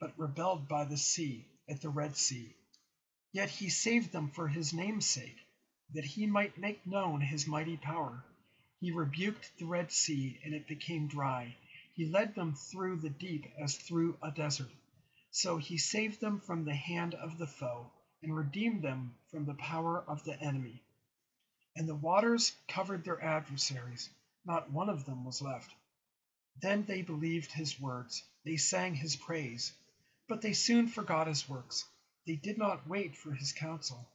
but 0.01 0.19
rebelled 0.19 0.67
by 0.67 0.87
the 0.87 0.97
sea, 0.97 1.47
at 1.69 1.81
the 1.83 1.89
Red 1.89 2.17
Sea. 2.17 2.53
Yet 3.31 3.49
he 3.49 3.69
saved 3.69 4.11
them 4.11 4.29
for 4.31 4.49
his 4.49 4.75
name's 4.75 5.07
sake, 5.07 5.37
that 5.95 6.05
he 6.05 6.27
might 6.27 6.59
make 6.59 6.85
known 6.85 7.21
his 7.21 7.47
mighty 7.47 7.77
power. 7.77 8.25
He 8.81 8.91
rebuked 8.91 9.57
the 9.57 9.67
Red 9.67 9.93
Sea, 9.93 10.41
and 10.45 10.53
it 10.53 10.67
became 10.67 11.07
dry. 11.07 11.55
He 11.95 12.07
led 12.07 12.35
them 12.35 12.57
through 12.57 12.97
the 12.97 13.11
deep 13.11 13.47
as 13.57 13.77
through 13.77 14.19
a 14.21 14.33
desert. 14.33 14.73
So 15.31 15.59
he 15.59 15.79
saved 15.79 16.21
them 16.21 16.41
from 16.41 16.65
the 16.65 16.75
hand 16.75 17.15
of 17.15 17.39
the 17.39 17.47
foe 17.47 17.93
and 18.21 18.35
redeemed 18.35 18.83
them 18.83 19.15
from 19.31 19.45
the 19.45 19.55
power 19.55 20.03
of 20.09 20.25
the 20.25 20.37
enemy. 20.43 20.83
And 21.77 21.89
the 21.89 21.95
waters 21.95 22.53
covered 22.69 23.05
their 23.05 23.23
adversaries, 23.23 24.11
not 24.45 24.71
one 24.71 24.89
of 24.89 25.05
them 25.05 25.25
was 25.25 25.41
left. 25.41 25.75
Then 26.61 26.85
they 26.85 27.03
believed 27.03 27.53
his 27.53 27.81
words, 27.81 28.23
they 28.45 28.57
sang 28.57 28.95
his 28.95 29.17
praise. 29.17 29.73
But 30.29 30.43
they 30.43 30.53
soon 30.53 30.89
forgot 30.89 31.27
his 31.27 31.49
works. 31.49 31.85
They 32.27 32.37
did 32.37 32.59
not 32.59 32.87
wait 32.87 33.17
for 33.17 33.33
his 33.33 33.53
counsel, 33.53 34.07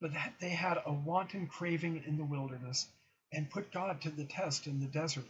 but 0.00 0.12
they 0.40 0.50
had 0.50 0.82
a 0.84 0.92
wanton 0.92 1.46
craving 1.46 2.04
in 2.04 2.16
the 2.16 2.24
wilderness, 2.24 2.86
and 3.32 3.50
put 3.50 3.72
God 3.72 4.00
to 4.02 4.10
the 4.10 4.26
test 4.26 4.66
in 4.66 4.80
the 4.80 4.86
desert. 4.86 5.28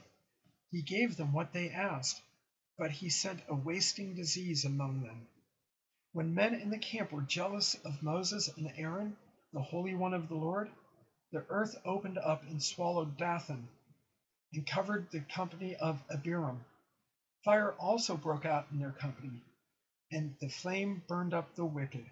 He 0.71 0.83
gave 0.83 1.17
them 1.17 1.33
what 1.33 1.53
they 1.53 1.71
asked, 1.71 2.21
but 2.77 2.91
he 2.91 3.11
sent 3.11 3.43
a 3.49 3.55
wasting 3.55 4.15
disease 4.15 4.65
among 4.65 5.03
them 5.03 5.29
when 6.12 6.35
men 6.35 6.55
in 6.55 6.71
the 6.71 6.79
camp 6.79 7.12
were 7.12 7.23
jealous 7.23 7.77
of 7.85 8.03
Moses 8.03 8.50
and 8.57 8.73
Aaron, 8.77 9.17
the 9.53 9.62
Holy 9.62 9.95
One 9.95 10.12
of 10.12 10.29
the 10.29 10.35
Lord, 10.35 10.69
the 11.32 11.44
earth 11.49 11.76
opened 11.84 12.18
up 12.18 12.42
and 12.42 12.62
swallowed 12.62 13.16
Dathan 13.16 13.68
and 14.52 14.66
covered 14.66 15.10
the 15.10 15.20
company 15.20 15.76
of 15.76 16.02
Abiram. 16.10 16.64
Fire 17.44 17.72
also 17.72 18.16
broke 18.16 18.44
out 18.44 18.66
in 18.72 18.78
their 18.78 18.92
company, 18.92 19.40
and 20.10 20.37
the 20.40 20.49
flame 20.49 21.02
burned 21.06 21.32
up 21.32 21.54
the 21.54 21.64
wicked. 21.64 22.04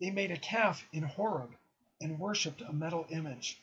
They 0.00 0.10
made 0.10 0.30
a 0.30 0.38
calf 0.38 0.84
in 0.92 1.02
Horeb 1.02 1.54
and 2.00 2.18
worshipped 2.18 2.60
a 2.60 2.72
metal 2.72 3.06
image. 3.10 3.60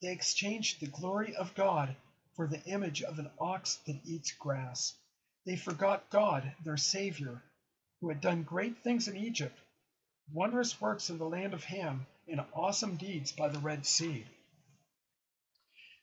They 0.00 0.12
exchanged 0.12 0.80
the 0.80 0.86
glory 0.86 1.34
of 1.36 1.54
God 1.54 1.96
for 2.34 2.46
the 2.46 2.62
image 2.64 3.02
of 3.02 3.18
an 3.18 3.30
ox 3.38 3.76
that 3.86 4.04
eats 4.04 4.32
grass. 4.32 4.94
They 5.44 5.56
forgot 5.56 6.10
God, 6.10 6.54
their 6.64 6.76
Savior 6.76 7.42
who 8.00 8.08
had 8.08 8.20
done 8.20 8.42
great 8.42 8.82
things 8.82 9.06
in 9.06 9.16
Egypt, 9.16 9.56
wondrous 10.30 10.80
works 10.80 11.10
in 11.10 11.18
the 11.18 11.28
land 11.28 11.54
of 11.54 11.64
Ham, 11.64 12.06
and 12.28 12.40
awesome 12.52 12.96
deeds 12.96 13.32
by 13.32 13.48
the 13.48 13.58
Red 13.58 13.84
Sea. 13.84 14.24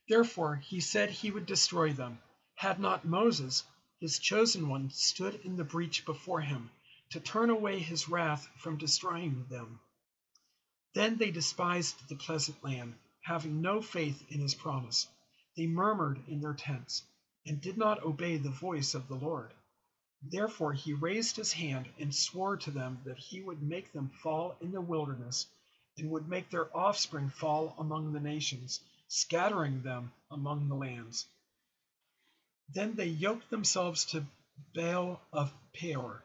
Therefore 0.07 0.55
he 0.55 0.81
said 0.81 1.09
he 1.09 1.31
would 1.31 1.45
destroy 1.45 1.93
them, 1.93 2.19
had 2.55 2.79
not 2.79 3.05
Moses, 3.05 3.63
his 3.99 4.19
chosen 4.19 4.67
one, 4.67 4.89
stood 4.89 5.35
in 5.43 5.55
the 5.55 5.63
breach 5.63 6.05
before 6.05 6.41
him, 6.41 6.71
to 7.11 7.19
turn 7.19 7.49
away 7.49 7.79
his 7.79 8.09
wrath 8.09 8.47
from 8.57 8.77
destroying 8.77 9.45
them. 9.49 9.79
Then 10.93 11.17
they 11.17 11.31
despised 11.31 12.07
the 12.07 12.15
pleasant 12.15 12.63
land, 12.63 12.95
having 13.21 13.61
no 13.61 13.81
faith 13.81 14.23
in 14.29 14.39
his 14.39 14.55
promise. 14.55 15.07
They 15.55 15.67
murmured 15.67 16.21
in 16.27 16.41
their 16.41 16.53
tents, 16.53 17.03
and 17.45 17.61
did 17.61 17.77
not 17.77 18.03
obey 18.03 18.38
the 18.38 18.49
voice 18.49 18.93
of 18.95 19.07
the 19.07 19.15
Lord. 19.15 19.53
Therefore 20.21 20.73
he 20.73 20.93
raised 20.93 21.38
his 21.38 21.53
hand 21.53 21.89
and 21.97 22.13
swore 22.13 22.57
to 22.57 22.69
them 22.69 23.01
that 23.05 23.17
he 23.17 23.41
would 23.41 23.63
make 23.63 23.91
them 23.93 24.09
fall 24.21 24.55
in 24.61 24.71
the 24.71 24.81
wilderness, 24.81 25.47
and 25.97 26.11
would 26.11 26.27
make 26.27 26.49
their 26.49 26.75
offspring 26.75 27.29
fall 27.29 27.73
among 27.79 28.11
the 28.11 28.19
nations, 28.19 28.81
scattering 29.07 29.81
them 29.81 30.11
among 30.29 30.67
the 30.67 30.75
lands. 30.75 31.25
Then 32.67 32.95
they 32.95 33.07
yoked 33.07 33.49
themselves 33.49 34.05
to 34.05 34.27
Baal 34.75 35.19
of 35.33 35.51
Peor, 35.73 36.21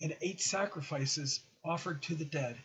and 0.00 0.16
ate 0.22 0.40
sacrifices 0.40 1.40
offered 1.64 2.02
to 2.04 2.14
the 2.14 2.24
dead. 2.24 2.56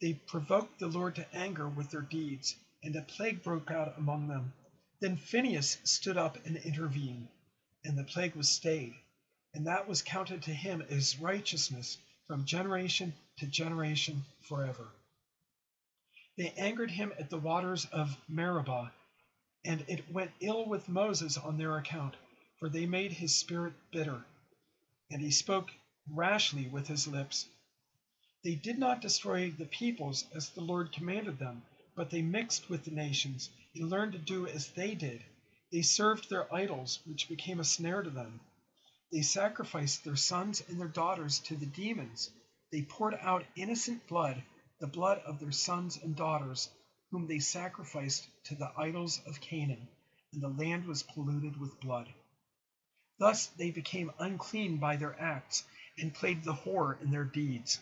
They 0.00 0.14
provoked 0.14 0.80
the 0.80 0.88
Lord 0.88 1.14
to 1.14 1.34
anger 1.34 1.68
with 1.68 1.90
their 1.90 2.02
deeds, 2.02 2.56
and 2.82 2.94
a 2.96 3.02
plague 3.02 3.42
broke 3.42 3.70
out 3.70 3.96
among 3.96 4.26
them. 4.28 4.52
Then 4.98 5.16
Phinehas 5.16 5.78
stood 5.84 6.18
up 6.18 6.44
and 6.44 6.56
intervened, 6.58 7.28
and 7.84 7.96
the 7.96 8.04
plague 8.04 8.34
was 8.34 8.50
stayed 8.50 8.94
and 9.54 9.66
that 9.66 9.88
was 9.88 10.02
counted 10.02 10.42
to 10.42 10.54
him 10.54 10.82
as 10.90 11.18
righteousness 11.18 11.98
from 12.26 12.44
generation 12.44 13.12
to 13.38 13.46
generation 13.46 14.24
forever. 14.48 14.88
They 16.36 16.50
angered 16.52 16.90
him 16.90 17.12
at 17.18 17.28
the 17.28 17.38
waters 17.38 17.84
of 17.86 18.16
Meribah, 18.28 18.92
and 19.64 19.84
it 19.88 20.10
went 20.10 20.30
ill 20.40 20.66
with 20.66 20.88
Moses 20.88 21.36
on 21.36 21.58
their 21.58 21.76
account, 21.76 22.14
for 22.58 22.68
they 22.68 22.86
made 22.86 23.12
his 23.12 23.34
spirit 23.34 23.74
bitter, 23.90 24.24
and 25.10 25.20
he 25.20 25.30
spoke 25.30 25.70
rashly 26.08 26.68
with 26.68 26.86
his 26.86 27.06
lips. 27.06 27.46
They 28.42 28.54
did 28.54 28.78
not 28.78 29.02
destroy 29.02 29.50
the 29.50 29.66
peoples 29.66 30.24
as 30.34 30.48
the 30.50 30.62
Lord 30.62 30.92
commanded 30.92 31.38
them, 31.38 31.62
but 31.94 32.10
they 32.10 32.22
mixed 32.22 32.70
with 32.70 32.84
the 32.84 32.90
nations 32.90 33.50
and 33.74 33.90
learned 33.90 34.12
to 34.12 34.18
do 34.18 34.46
as 34.46 34.68
they 34.68 34.94
did. 34.94 35.22
They 35.72 35.82
served 35.82 36.30
their 36.30 36.52
idols, 36.54 37.00
which 37.04 37.28
became 37.28 37.60
a 37.60 37.64
snare 37.64 38.02
to 38.02 38.10
them. 38.10 38.40
They 39.12 39.22
sacrificed 39.22 40.04
their 40.04 40.14
sons 40.14 40.62
and 40.68 40.80
their 40.80 40.86
daughters 40.86 41.40
to 41.40 41.56
the 41.56 41.66
demons. 41.66 42.30
They 42.70 42.82
poured 42.82 43.14
out 43.14 43.44
innocent 43.56 44.06
blood, 44.06 44.40
the 44.78 44.86
blood 44.86 45.18
of 45.26 45.40
their 45.40 45.50
sons 45.50 45.96
and 45.96 46.14
daughters, 46.14 46.70
whom 47.10 47.26
they 47.26 47.40
sacrificed 47.40 48.28
to 48.44 48.54
the 48.54 48.70
idols 48.76 49.20
of 49.26 49.40
Canaan, 49.40 49.88
and 50.32 50.40
the 50.40 50.48
land 50.48 50.84
was 50.84 51.02
polluted 51.02 51.56
with 51.58 51.80
blood. 51.80 52.14
Thus 53.18 53.48
they 53.48 53.72
became 53.72 54.12
unclean 54.20 54.76
by 54.76 54.94
their 54.94 55.20
acts, 55.20 55.64
and 55.98 56.14
played 56.14 56.44
the 56.44 56.54
whore 56.54 57.00
in 57.02 57.10
their 57.10 57.24
deeds. 57.24 57.80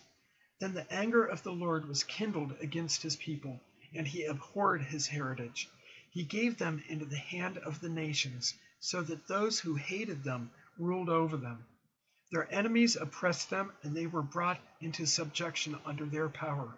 Then 0.60 0.72
the 0.72 0.90
anger 0.90 1.26
of 1.26 1.42
the 1.42 1.52
Lord 1.52 1.86
was 1.86 2.04
kindled 2.04 2.52
against 2.60 3.02
his 3.02 3.16
people, 3.16 3.60
and 3.94 4.08
he 4.08 4.24
abhorred 4.24 4.82
his 4.82 5.06
heritage. 5.06 5.68
He 6.10 6.24
gave 6.24 6.56
them 6.56 6.82
into 6.88 7.04
the 7.04 7.18
hand 7.18 7.58
of 7.58 7.80
the 7.80 7.90
nations, 7.90 8.54
so 8.80 9.02
that 9.02 9.28
those 9.28 9.60
who 9.60 9.74
hated 9.74 10.24
them 10.24 10.50
ruled 10.78 11.08
over 11.08 11.36
them. 11.36 11.64
Their 12.30 12.52
enemies 12.52 12.96
oppressed 12.96 13.50
them, 13.50 13.72
and 13.82 13.96
they 13.96 14.06
were 14.06 14.22
brought 14.22 14.60
into 14.80 15.06
subjection 15.06 15.78
under 15.84 16.06
their 16.06 16.28
power. 16.28 16.76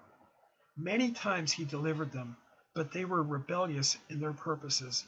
Many 0.76 1.12
times 1.12 1.52
he 1.52 1.64
delivered 1.64 2.12
them, 2.12 2.37
but 2.75 2.92
they 2.92 3.04
were 3.04 3.23
rebellious 3.23 3.99
in 4.09 4.21
their 4.21 4.33
purposes, 4.33 5.04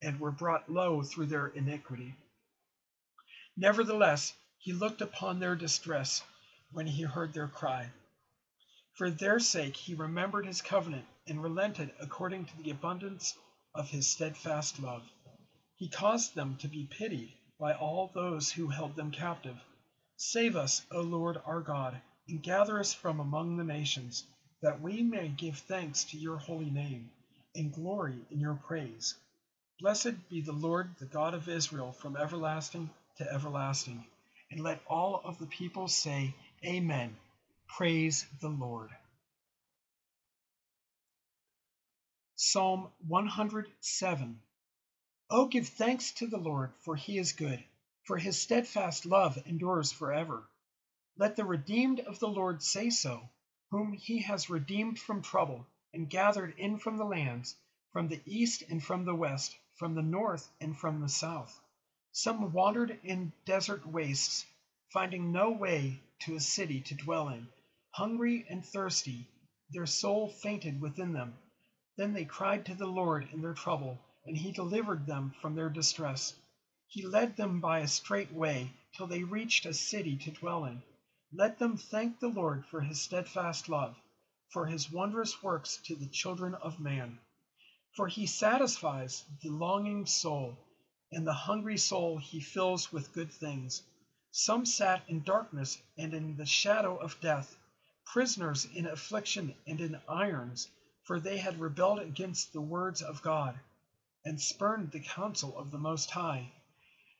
and 0.00 0.18
were 0.20 0.30
brought 0.30 0.70
low 0.70 1.02
through 1.02 1.26
their 1.26 1.48
iniquity. 1.48 2.14
Nevertheless, 3.56 4.32
he 4.58 4.72
looked 4.72 5.02
upon 5.02 5.38
their 5.38 5.56
distress 5.56 6.22
when 6.70 6.86
he 6.86 7.02
heard 7.02 7.32
their 7.34 7.48
cry. 7.48 7.90
For 8.94 9.10
their 9.10 9.40
sake 9.40 9.76
he 9.76 9.94
remembered 9.94 10.46
his 10.46 10.62
covenant 10.62 11.06
and 11.26 11.42
relented 11.42 11.92
according 12.00 12.46
to 12.46 12.56
the 12.62 12.70
abundance 12.70 13.36
of 13.74 13.90
his 13.90 14.08
steadfast 14.08 14.78
love. 14.80 15.02
He 15.76 15.88
caused 15.88 16.34
them 16.34 16.56
to 16.58 16.68
be 16.68 16.86
pitied 16.86 17.32
by 17.58 17.74
all 17.74 18.10
those 18.14 18.50
who 18.50 18.68
held 18.68 18.96
them 18.96 19.10
captive. 19.10 19.56
Save 20.16 20.56
us, 20.56 20.84
O 20.90 21.00
Lord 21.00 21.38
our 21.44 21.60
God, 21.60 22.00
and 22.28 22.42
gather 22.42 22.80
us 22.80 22.92
from 22.92 23.20
among 23.20 23.56
the 23.56 23.64
nations, 23.64 24.24
that 24.62 24.80
we 24.80 25.02
may 25.02 25.28
give 25.28 25.58
thanks 25.58 26.04
to 26.04 26.18
your 26.18 26.38
holy 26.38 26.70
name 26.70 27.10
and 27.54 27.72
glory 27.72 28.18
in 28.30 28.40
your 28.40 28.54
praise. 28.54 29.14
Blessed 29.80 30.28
be 30.28 30.40
the 30.40 30.52
Lord, 30.52 30.94
the 30.98 31.06
God 31.06 31.34
of 31.34 31.48
Israel, 31.48 31.92
from 31.92 32.16
everlasting 32.16 32.90
to 33.18 33.32
everlasting. 33.32 34.04
And 34.50 34.60
let 34.60 34.80
all 34.86 35.20
of 35.24 35.38
the 35.38 35.46
people 35.46 35.88
say, 35.88 36.34
Amen. 36.64 37.16
Praise 37.66 38.26
the 38.40 38.48
Lord. 38.48 38.90
Psalm 42.36 42.88
107 43.08 44.40
Oh, 45.36 45.46
give 45.46 45.66
thanks 45.66 46.12
to 46.12 46.28
the 46.28 46.38
Lord, 46.38 46.72
for 46.84 46.94
he 46.94 47.18
is 47.18 47.32
good, 47.32 47.64
for 48.04 48.16
his 48.16 48.40
steadfast 48.40 49.04
love 49.04 49.36
endures 49.46 49.90
forever. 49.90 50.44
Let 51.16 51.34
the 51.34 51.44
redeemed 51.44 51.98
of 51.98 52.20
the 52.20 52.28
Lord 52.28 52.62
say 52.62 52.90
so, 52.90 53.28
whom 53.72 53.94
he 53.94 54.22
has 54.22 54.48
redeemed 54.48 55.00
from 55.00 55.22
trouble, 55.22 55.66
and 55.92 56.08
gathered 56.08 56.54
in 56.56 56.78
from 56.78 56.98
the 56.98 57.04
lands, 57.04 57.56
from 57.90 58.06
the 58.06 58.20
east 58.24 58.62
and 58.70 58.80
from 58.80 59.04
the 59.04 59.14
west, 59.16 59.56
from 59.74 59.96
the 59.96 60.02
north 60.02 60.48
and 60.60 60.78
from 60.78 61.00
the 61.00 61.08
south. 61.08 61.60
Some 62.12 62.52
wandered 62.52 63.00
in 63.02 63.32
desert 63.44 63.84
wastes, 63.84 64.46
finding 64.92 65.32
no 65.32 65.50
way 65.50 66.00
to 66.20 66.36
a 66.36 66.40
city 66.40 66.80
to 66.82 66.94
dwell 66.94 67.30
in. 67.30 67.48
Hungry 67.90 68.46
and 68.48 68.64
thirsty, 68.64 69.26
their 69.70 69.86
soul 69.86 70.28
fainted 70.28 70.80
within 70.80 71.12
them. 71.12 71.34
Then 71.96 72.12
they 72.12 72.24
cried 72.24 72.66
to 72.66 72.76
the 72.76 72.86
Lord 72.86 73.28
in 73.32 73.42
their 73.42 73.54
trouble, 73.54 73.98
and 74.26 74.38
he 74.38 74.50
delivered 74.52 75.04
them 75.06 75.34
from 75.42 75.54
their 75.54 75.68
distress. 75.68 76.34
He 76.86 77.06
led 77.06 77.36
them 77.36 77.60
by 77.60 77.80
a 77.80 77.88
straight 77.88 78.32
way 78.32 78.70
till 78.96 79.06
they 79.06 79.22
reached 79.22 79.66
a 79.66 79.74
city 79.74 80.16
to 80.16 80.30
dwell 80.30 80.64
in. 80.64 80.82
Let 81.32 81.58
them 81.58 81.76
thank 81.76 82.18
the 82.20 82.28
Lord 82.28 82.64
for 82.66 82.80
his 82.80 83.00
steadfast 83.02 83.68
love, 83.68 83.94
for 84.48 84.66
his 84.66 84.90
wondrous 84.90 85.42
works 85.42 85.76
to 85.84 85.94
the 85.94 86.06
children 86.06 86.54
of 86.54 86.80
man. 86.80 87.18
For 87.96 88.08
he 88.08 88.26
satisfies 88.26 89.24
the 89.42 89.50
longing 89.50 90.06
soul, 90.06 90.56
and 91.12 91.26
the 91.26 91.34
hungry 91.34 91.76
soul 91.76 92.16
he 92.16 92.40
fills 92.40 92.90
with 92.90 93.12
good 93.12 93.30
things. 93.30 93.82
Some 94.30 94.64
sat 94.64 95.02
in 95.08 95.22
darkness 95.22 95.82
and 95.98 96.14
in 96.14 96.36
the 96.36 96.46
shadow 96.46 96.96
of 96.96 97.20
death, 97.20 97.56
prisoners 98.06 98.64
in 98.74 98.86
affliction 98.86 99.54
and 99.66 99.80
in 99.80 100.00
irons 100.08 100.68
for 101.04 101.20
they 101.20 101.36
had 101.36 101.60
rebelled 101.60 101.98
against 101.98 102.52
the 102.52 102.60
words 102.60 103.02
of 103.02 103.22
God, 103.22 103.58
and 104.24 104.40
spurned 104.40 104.90
the 104.90 105.00
counsel 105.00 105.56
of 105.58 105.70
the 105.70 105.78
Most 105.78 106.10
High. 106.10 106.50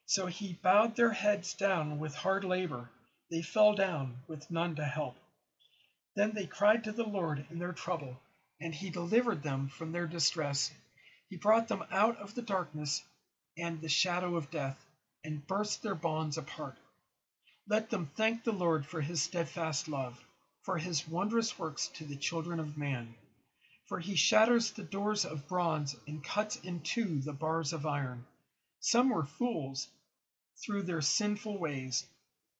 So 0.07 0.27
he 0.27 0.59
bowed 0.63 0.97
their 0.97 1.13
heads 1.13 1.55
down 1.55 1.99
with 1.99 2.15
hard 2.15 2.45
labor. 2.45 2.91
They 3.31 3.43
fell 3.43 3.75
down 3.75 4.19
with 4.27 4.51
none 4.51 4.77
to 4.77 4.85
help. 4.85 5.17
Then 6.17 6.33
they 6.33 6.47
cried 6.47 6.85
to 6.85 6.93
the 6.93 7.05
Lord 7.05 7.47
in 7.51 7.59
their 7.59 7.73
trouble, 7.73 8.21
and 8.61 8.75
he 8.75 8.91
delivered 8.91 9.43
them 9.43 9.69
from 9.69 9.93
their 9.93 10.07
distress. 10.07 10.71
He 11.29 11.37
brought 11.37 11.69
them 11.69 11.85
out 11.91 12.19
of 12.19 12.35
the 12.35 12.43
darkness 12.43 13.03
and 13.57 13.81
the 13.81 13.89
shadow 13.89 14.37
of 14.37 14.51
death, 14.51 14.85
and 15.25 15.47
burst 15.47 15.83
their 15.83 15.95
bonds 15.95 16.39
apart. 16.39 16.77
Let 17.67 17.91
them 17.91 18.11
thank 18.15 18.45
the 18.45 18.53
Lord 18.53 18.87
for 18.87 19.01
his 19.01 19.23
steadfast 19.23 19.89
love, 19.89 20.23
for 20.63 20.77
his 20.79 21.09
wondrous 21.09 21.59
works 21.59 21.89
to 21.95 22.05
the 22.05 22.17
children 22.17 22.61
of 22.61 22.77
man. 22.77 23.15
For 23.87 24.01
he 24.01 24.17
shatters 24.17 24.71
the 24.71 24.83
doors 24.83 25.27
of 25.27 25.47
bronze 25.47 25.95
and 26.07 26.25
cuts 26.25 26.57
in 26.57 26.81
two 26.81 27.21
the 27.21 27.35
bars 27.35 27.75
of 27.75 27.85
iron. 27.85 28.25
Some 28.81 29.11
were 29.11 29.27
fools 29.27 29.89
through 30.57 30.85
their 30.85 31.03
sinful 31.03 31.59
ways, 31.59 32.07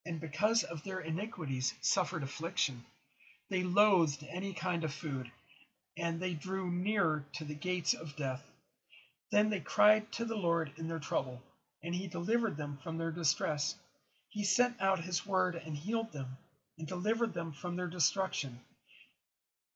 and 0.05 0.21
because 0.21 0.65
of 0.65 0.83
their 0.83 1.01
iniquities 1.01 1.73
suffered 1.81 2.23
affliction. 2.23 2.85
They 3.49 3.63
loathed 3.63 4.23
any 4.29 4.53
kind 4.53 4.85
of 4.85 4.93
food, 4.93 5.33
and 5.97 6.21
they 6.21 6.35
drew 6.35 6.71
near 6.71 7.25
to 7.35 7.47
the 7.47 7.55
gates 7.55 7.95
of 7.95 8.17
death. 8.17 8.43
Then 9.31 9.49
they 9.49 9.61
cried 9.61 10.13
to 10.13 10.27
the 10.27 10.37
Lord 10.37 10.73
in 10.77 10.89
their 10.89 10.99
trouble, 10.99 11.43
and 11.83 11.95
he 11.95 12.07
delivered 12.07 12.59
them 12.59 12.77
from 12.83 12.99
their 12.99 13.13
distress. 13.13 13.77
He 14.29 14.45
sent 14.45 14.79
out 14.79 15.01
his 15.05 15.25
word 15.25 15.55
and 15.55 15.75
healed 15.75 16.13
them, 16.13 16.37
and 16.77 16.87
delivered 16.87 17.33
them 17.33 17.53
from 17.53 17.77
their 17.77 17.89
destruction. 17.89 18.61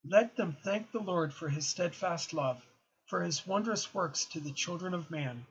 Let 0.04 0.36
them 0.36 0.56
thank 0.62 0.92
the 0.92 1.00
Lord 1.00 1.34
for 1.34 1.48
his 1.48 1.66
steadfast 1.66 2.32
love, 2.32 2.64
for 3.06 3.24
his 3.24 3.44
wondrous 3.44 3.92
works 3.92 4.24
to 4.26 4.38
the 4.38 4.52
children 4.52 4.94
of 4.94 5.10
man. 5.10 5.44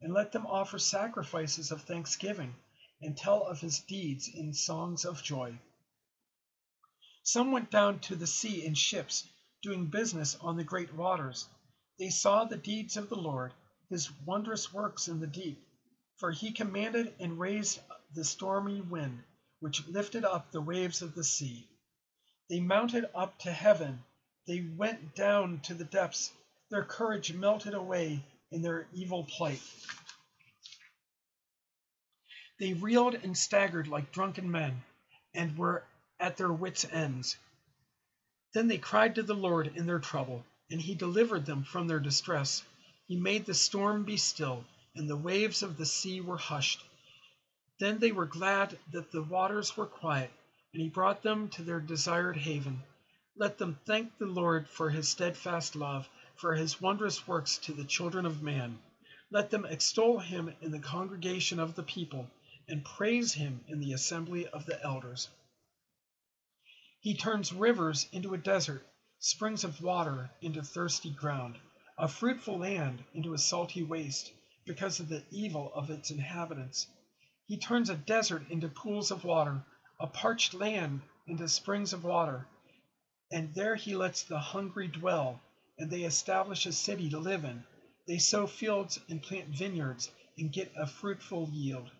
And 0.00 0.12
let 0.12 0.32
them 0.32 0.46
offer 0.46 0.80
sacrifices 0.80 1.70
of 1.70 1.82
thanksgiving, 1.82 2.56
and 3.00 3.16
tell 3.16 3.44
of 3.44 3.60
his 3.60 3.78
deeds 3.78 4.28
in 4.28 4.52
songs 4.52 5.04
of 5.04 5.22
joy. 5.22 5.60
Some 7.22 7.52
went 7.52 7.70
down 7.70 8.00
to 8.00 8.16
the 8.16 8.26
sea 8.26 8.64
in 8.66 8.74
ships, 8.74 9.28
doing 9.62 9.86
business 9.86 10.34
on 10.40 10.56
the 10.56 10.64
great 10.64 10.92
waters. 10.92 11.48
They 11.98 12.10
saw 12.10 12.44
the 12.44 12.56
deeds 12.56 12.96
of 12.96 13.08
the 13.08 13.14
Lord, 13.16 13.54
his 13.88 14.10
wondrous 14.26 14.72
works 14.72 15.06
in 15.06 15.20
the 15.20 15.28
deep. 15.28 15.64
For 16.16 16.32
he 16.32 16.50
commanded 16.50 17.14
and 17.20 17.38
raised 17.38 17.78
the 18.12 18.24
stormy 18.24 18.80
wind, 18.80 19.22
which 19.60 19.86
lifted 19.86 20.24
up 20.24 20.50
the 20.50 20.60
waves 20.60 21.00
of 21.00 21.14
the 21.14 21.24
sea. 21.24 21.68
They 22.50 22.60
mounted 22.60 23.06
up 23.14 23.38
to 23.40 23.52
heaven, 23.52 24.04
they 24.46 24.60
went 24.60 25.14
down 25.14 25.60
to 25.60 25.72
the 25.72 25.84
depths. 25.84 26.30
Their 26.68 26.84
courage 26.84 27.32
melted 27.32 27.72
away 27.72 28.22
in 28.50 28.60
their 28.60 28.86
evil 28.92 29.24
plight. 29.24 29.62
They 32.58 32.74
reeled 32.74 33.14
and 33.14 33.36
staggered 33.36 33.88
like 33.88 34.12
drunken 34.12 34.50
men, 34.50 34.84
and 35.32 35.56
were 35.56 35.84
at 36.20 36.36
their 36.36 36.52
wits' 36.52 36.84
ends. 36.84 37.38
Then 38.52 38.68
they 38.68 38.76
cried 38.78 39.14
to 39.14 39.22
the 39.22 39.34
Lord 39.34 39.74
in 39.74 39.86
their 39.86 39.98
trouble, 39.98 40.44
and 40.70 40.82
he 40.82 40.94
delivered 40.94 41.46
them 41.46 41.64
from 41.64 41.86
their 41.86 42.00
distress. 42.00 42.62
He 43.06 43.16
made 43.16 43.46
the 43.46 43.54
storm 43.54 44.04
be 44.04 44.18
still, 44.18 44.66
and 44.94 45.08
the 45.08 45.16
waves 45.16 45.62
of 45.62 45.78
the 45.78 45.86
sea 45.86 46.20
were 46.20 46.36
hushed. 46.36 46.84
Then 47.78 48.00
they 48.00 48.12
were 48.12 48.26
glad 48.26 48.78
that 48.92 49.12
the 49.12 49.22
waters 49.22 49.78
were 49.78 49.86
quiet 49.86 50.30
and 50.74 50.82
he 50.82 50.88
brought 50.88 51.22
them 51.22 51.48
to 51.48 51.62
their 51.62 51.78
desired 51.78 52.36
haven. 52.36 52.82
Let 53.36 53.58
them 53.58 53.78
thank 53.86 54.18
the 54.18 54.26
Lord 54.26 54.68
for 54.68 54.90
his 54.90 55.08
steadfast 55.08 55.76
love, 55.76 56.08
for 56.34 56.52
his 56.56 56.80
wondrous 56.80 57.28
works 57.28 57.58
to 57.58 57.72
the 57.72 57.84
children 57.84 58.26
of 58.26 58.42
man. 58.42 58.80
Let 59.30 59.50
them 59.50 59.64
extol 59.64 60.18
him 60.18 60.52
in 60.60 60.72
the 60.72 60.80
congregation 60.80 61.60
of 61.60 61.76
the 61.76 61.84
people, 61.84 62.28
and 62.66 62.84
praise 62.84 63.32
him 63.32 63.60
in 63.68 63.78
the 63.78 63.92
assembly 63.92 64.48
of 64.48 64.66
the 64.66 64.82
elders. 64.82 65.28
He 66.98 67.14
turns 67.14 67.52
rivers 67.52 68.08
into 68.10 68.34
a 68.34 68.38
desert, 68.38 68.84
springs 69.20 69.62
of 69.62 69.80
water 69.80 70.28
into 70.40 70.60
thirsty 70.62 71.10
ground, 71.10 71.56
a 71.96 72.08
fruitful 72.08 72.58
land 72.58 73.04
into 73.14 73.32
a 73.32 73.38
salty 73.38 73.84
waste, 73.84 74.32
because 74.64 74.98
of 74.98 75.08
the 75.08 75.22
evil 75.30 75.72
of 75.72 75.90
its 75.90 76.10
inhabitants. 76.10 76.88
He 77.46 77.58
turns 77.58 77.90
a 77.90 77.94
desert 77.94 78.50
into 78.50 78.68
pools 78.68 79.12
of 79.12 79.22
water 79.22 79.62
a 80.00 80.06
parched 80.06 80.54
land 80.54 81.00
into 81.26 81.48
springs 81.48 81.92
of 81.92 82.04
water. 82.04 82.46
And 83.30 83.54
there 83.54 83.76
he 83.76 83.94
lets 83.94 84.22
the 84.22 84.38
hungry 84.38 84.88
dwell, 84.88 85.40
and 85.78 85.90
they 85.90 86.02
establish 86.02 86.66
a 86.66 86.72
city 86.72 87.10
to 87.10 87.18
live 87.18 87.44
in. 87.44 87.64
They 88.06 88.18
sow 88.18 88.46
fields 88.46 88.98
and 89.08 89.22
plant 89.22 89.48
vineyards 89.48 90.10
and 90.36 90.52
get 90.52 90.72
a 90.76 90.86
fruitful 90.86 91.48
yield. 91.52 91.90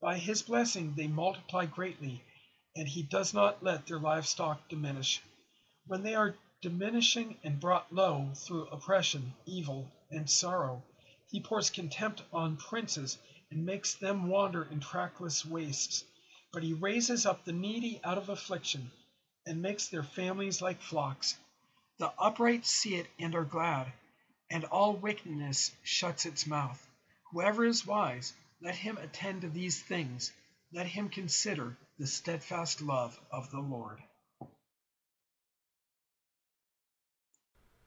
By 0.00 0.18
his 0.18 0.42
blessing 0.42 0.94
they 0.94 1.08
multiply 1.08 1.66
greatly, 1.66 2.22
and 2.76 2.88
he 2.88 3.02
does 3.02 3.34
not 3.34 3.62
let 3.62 3.86
their 3.86 3.98
livestock 3.98 4.68
diminish. 4.68 5.20
When 5.86 6.02
they 6.02 6.14
are 6.14 6.36
diminishing 6.64 7.36
and 7.44 7.60
brought 7.60 7.92
low 7.92 8.30
through 8.34 8.66
oppression, 8.68 9.34
evil, 9.44 9.90
and 10.10 10.30
sorrow. 10.30 10.82
He 11.30 11.40
pours 11.40 11.68
contempt 11.68 12.22
on 12.32 12.56
princes 12.56 13.18
and 13.50 13.66
makes 13.66 13.94
them 13.94 14.28
wander 14.28 14.64
in 14.70 14.80
trackless 14.80 15.44
wastes. 15.44 16.04
But 16.54 16.62
he 16.62 16.72
raises 16.72 17.26
up 17.26 17.44
the 17.44 17.52
needy 17.52 18.00
out 18.04 18.16
of 18.16 18.28
affliction 18.28 18.92
and 19.44 19.60
makes 19.60 19.88
their 19.88 20.04
families 20.04 20.62
like 20.62 20.80
flocks. 20.80 21.36
The 21.98 22.12
upright 22.16 22.64
see 22.64 22.94
it 22.94 23.08
and 23.18 23.34
are 23.34 23.44
glad, 23.44 23.92
and 24.48 24.64
all 24.64 24.94
wickedness 24.94 25.72
shuts 25.82 26.26
its 26.26 26.46
mouth. 26.46 26.80
Whoever 27.32 27.64
is 27.64 27.84
wise, 27.84 28.32
let 28.62 28.76
him 28.76 28.98
attend 28.98 29.40
to 29.40 29.48
these 29.48 29.82
things. 29.82 30.32
Let 30.72 30.86
him 30.86 31.08
consider 31.08 31.76
the 31.98 32.06
steadfast 32.06 32.80
love 32.80 33.20
of 33.32 33.50
the 33.50 33.60
Lord. 33.60 34.00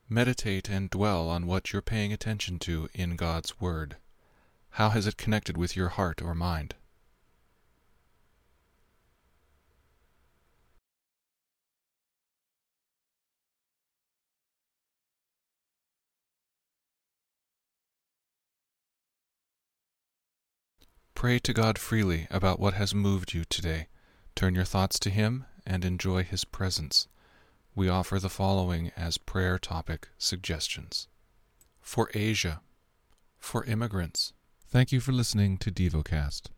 Meditate 0.10 0.68
and 0.70 0.90
dwell 0.90 1.30
on 1.30 1.48
what 1.48 1.72
you're 1.72 1.82
paying 1.82 2.12
attention 2.12 2.60
to 2.60 2.90
in 2.94 3.16
God's 3.16 3.62
Word. 3.62 3.96
How 4.72 4.90
has 4.90 5.08
it 5.08 5.16
connected 5.16 5.56
with 5.56 5.78
your 5.78 5.90
heart 5.90 6.22
or 6.22 6.36
mind? 6.36 6.76
Pray 21.18 21.40
to 21.40 21.52
God 21.52 21.80
freely 21.80 22.28
about 22.30 22.60
what 22.60 22.76
has 22.76 22.94
moved 22.94 23.34
you 23.34 23.44
today. 23.44 23.88
Turn 24.36 24.54
your 24.54 24.66
thoughts 24.66 25.00
to 25.00 25.10
Him 25.10 25.46
and 25.66 25.84
enjoy 25.84 26.24
His 26.24 26.46
presence. 26.46 27.08
We 27.74 27.90
offer 27.90 28.20
the 28.20 28.30
following 28.30 28.92
as 28.96 29.18
prayer 29.18 29.58
topic 29.58 30.10
suggestions 30.20 31.08
for 31.82 32.12
Asia, 32.14 32.62
for 33.40 33.64
immigrants. 33.64 34.34
Thank 34.70 34.92
you 34.92 35.00
for 35.00 35.12
listening 35.12 35.58
to 35.58 35.72
DevoCast. 35.72 36.52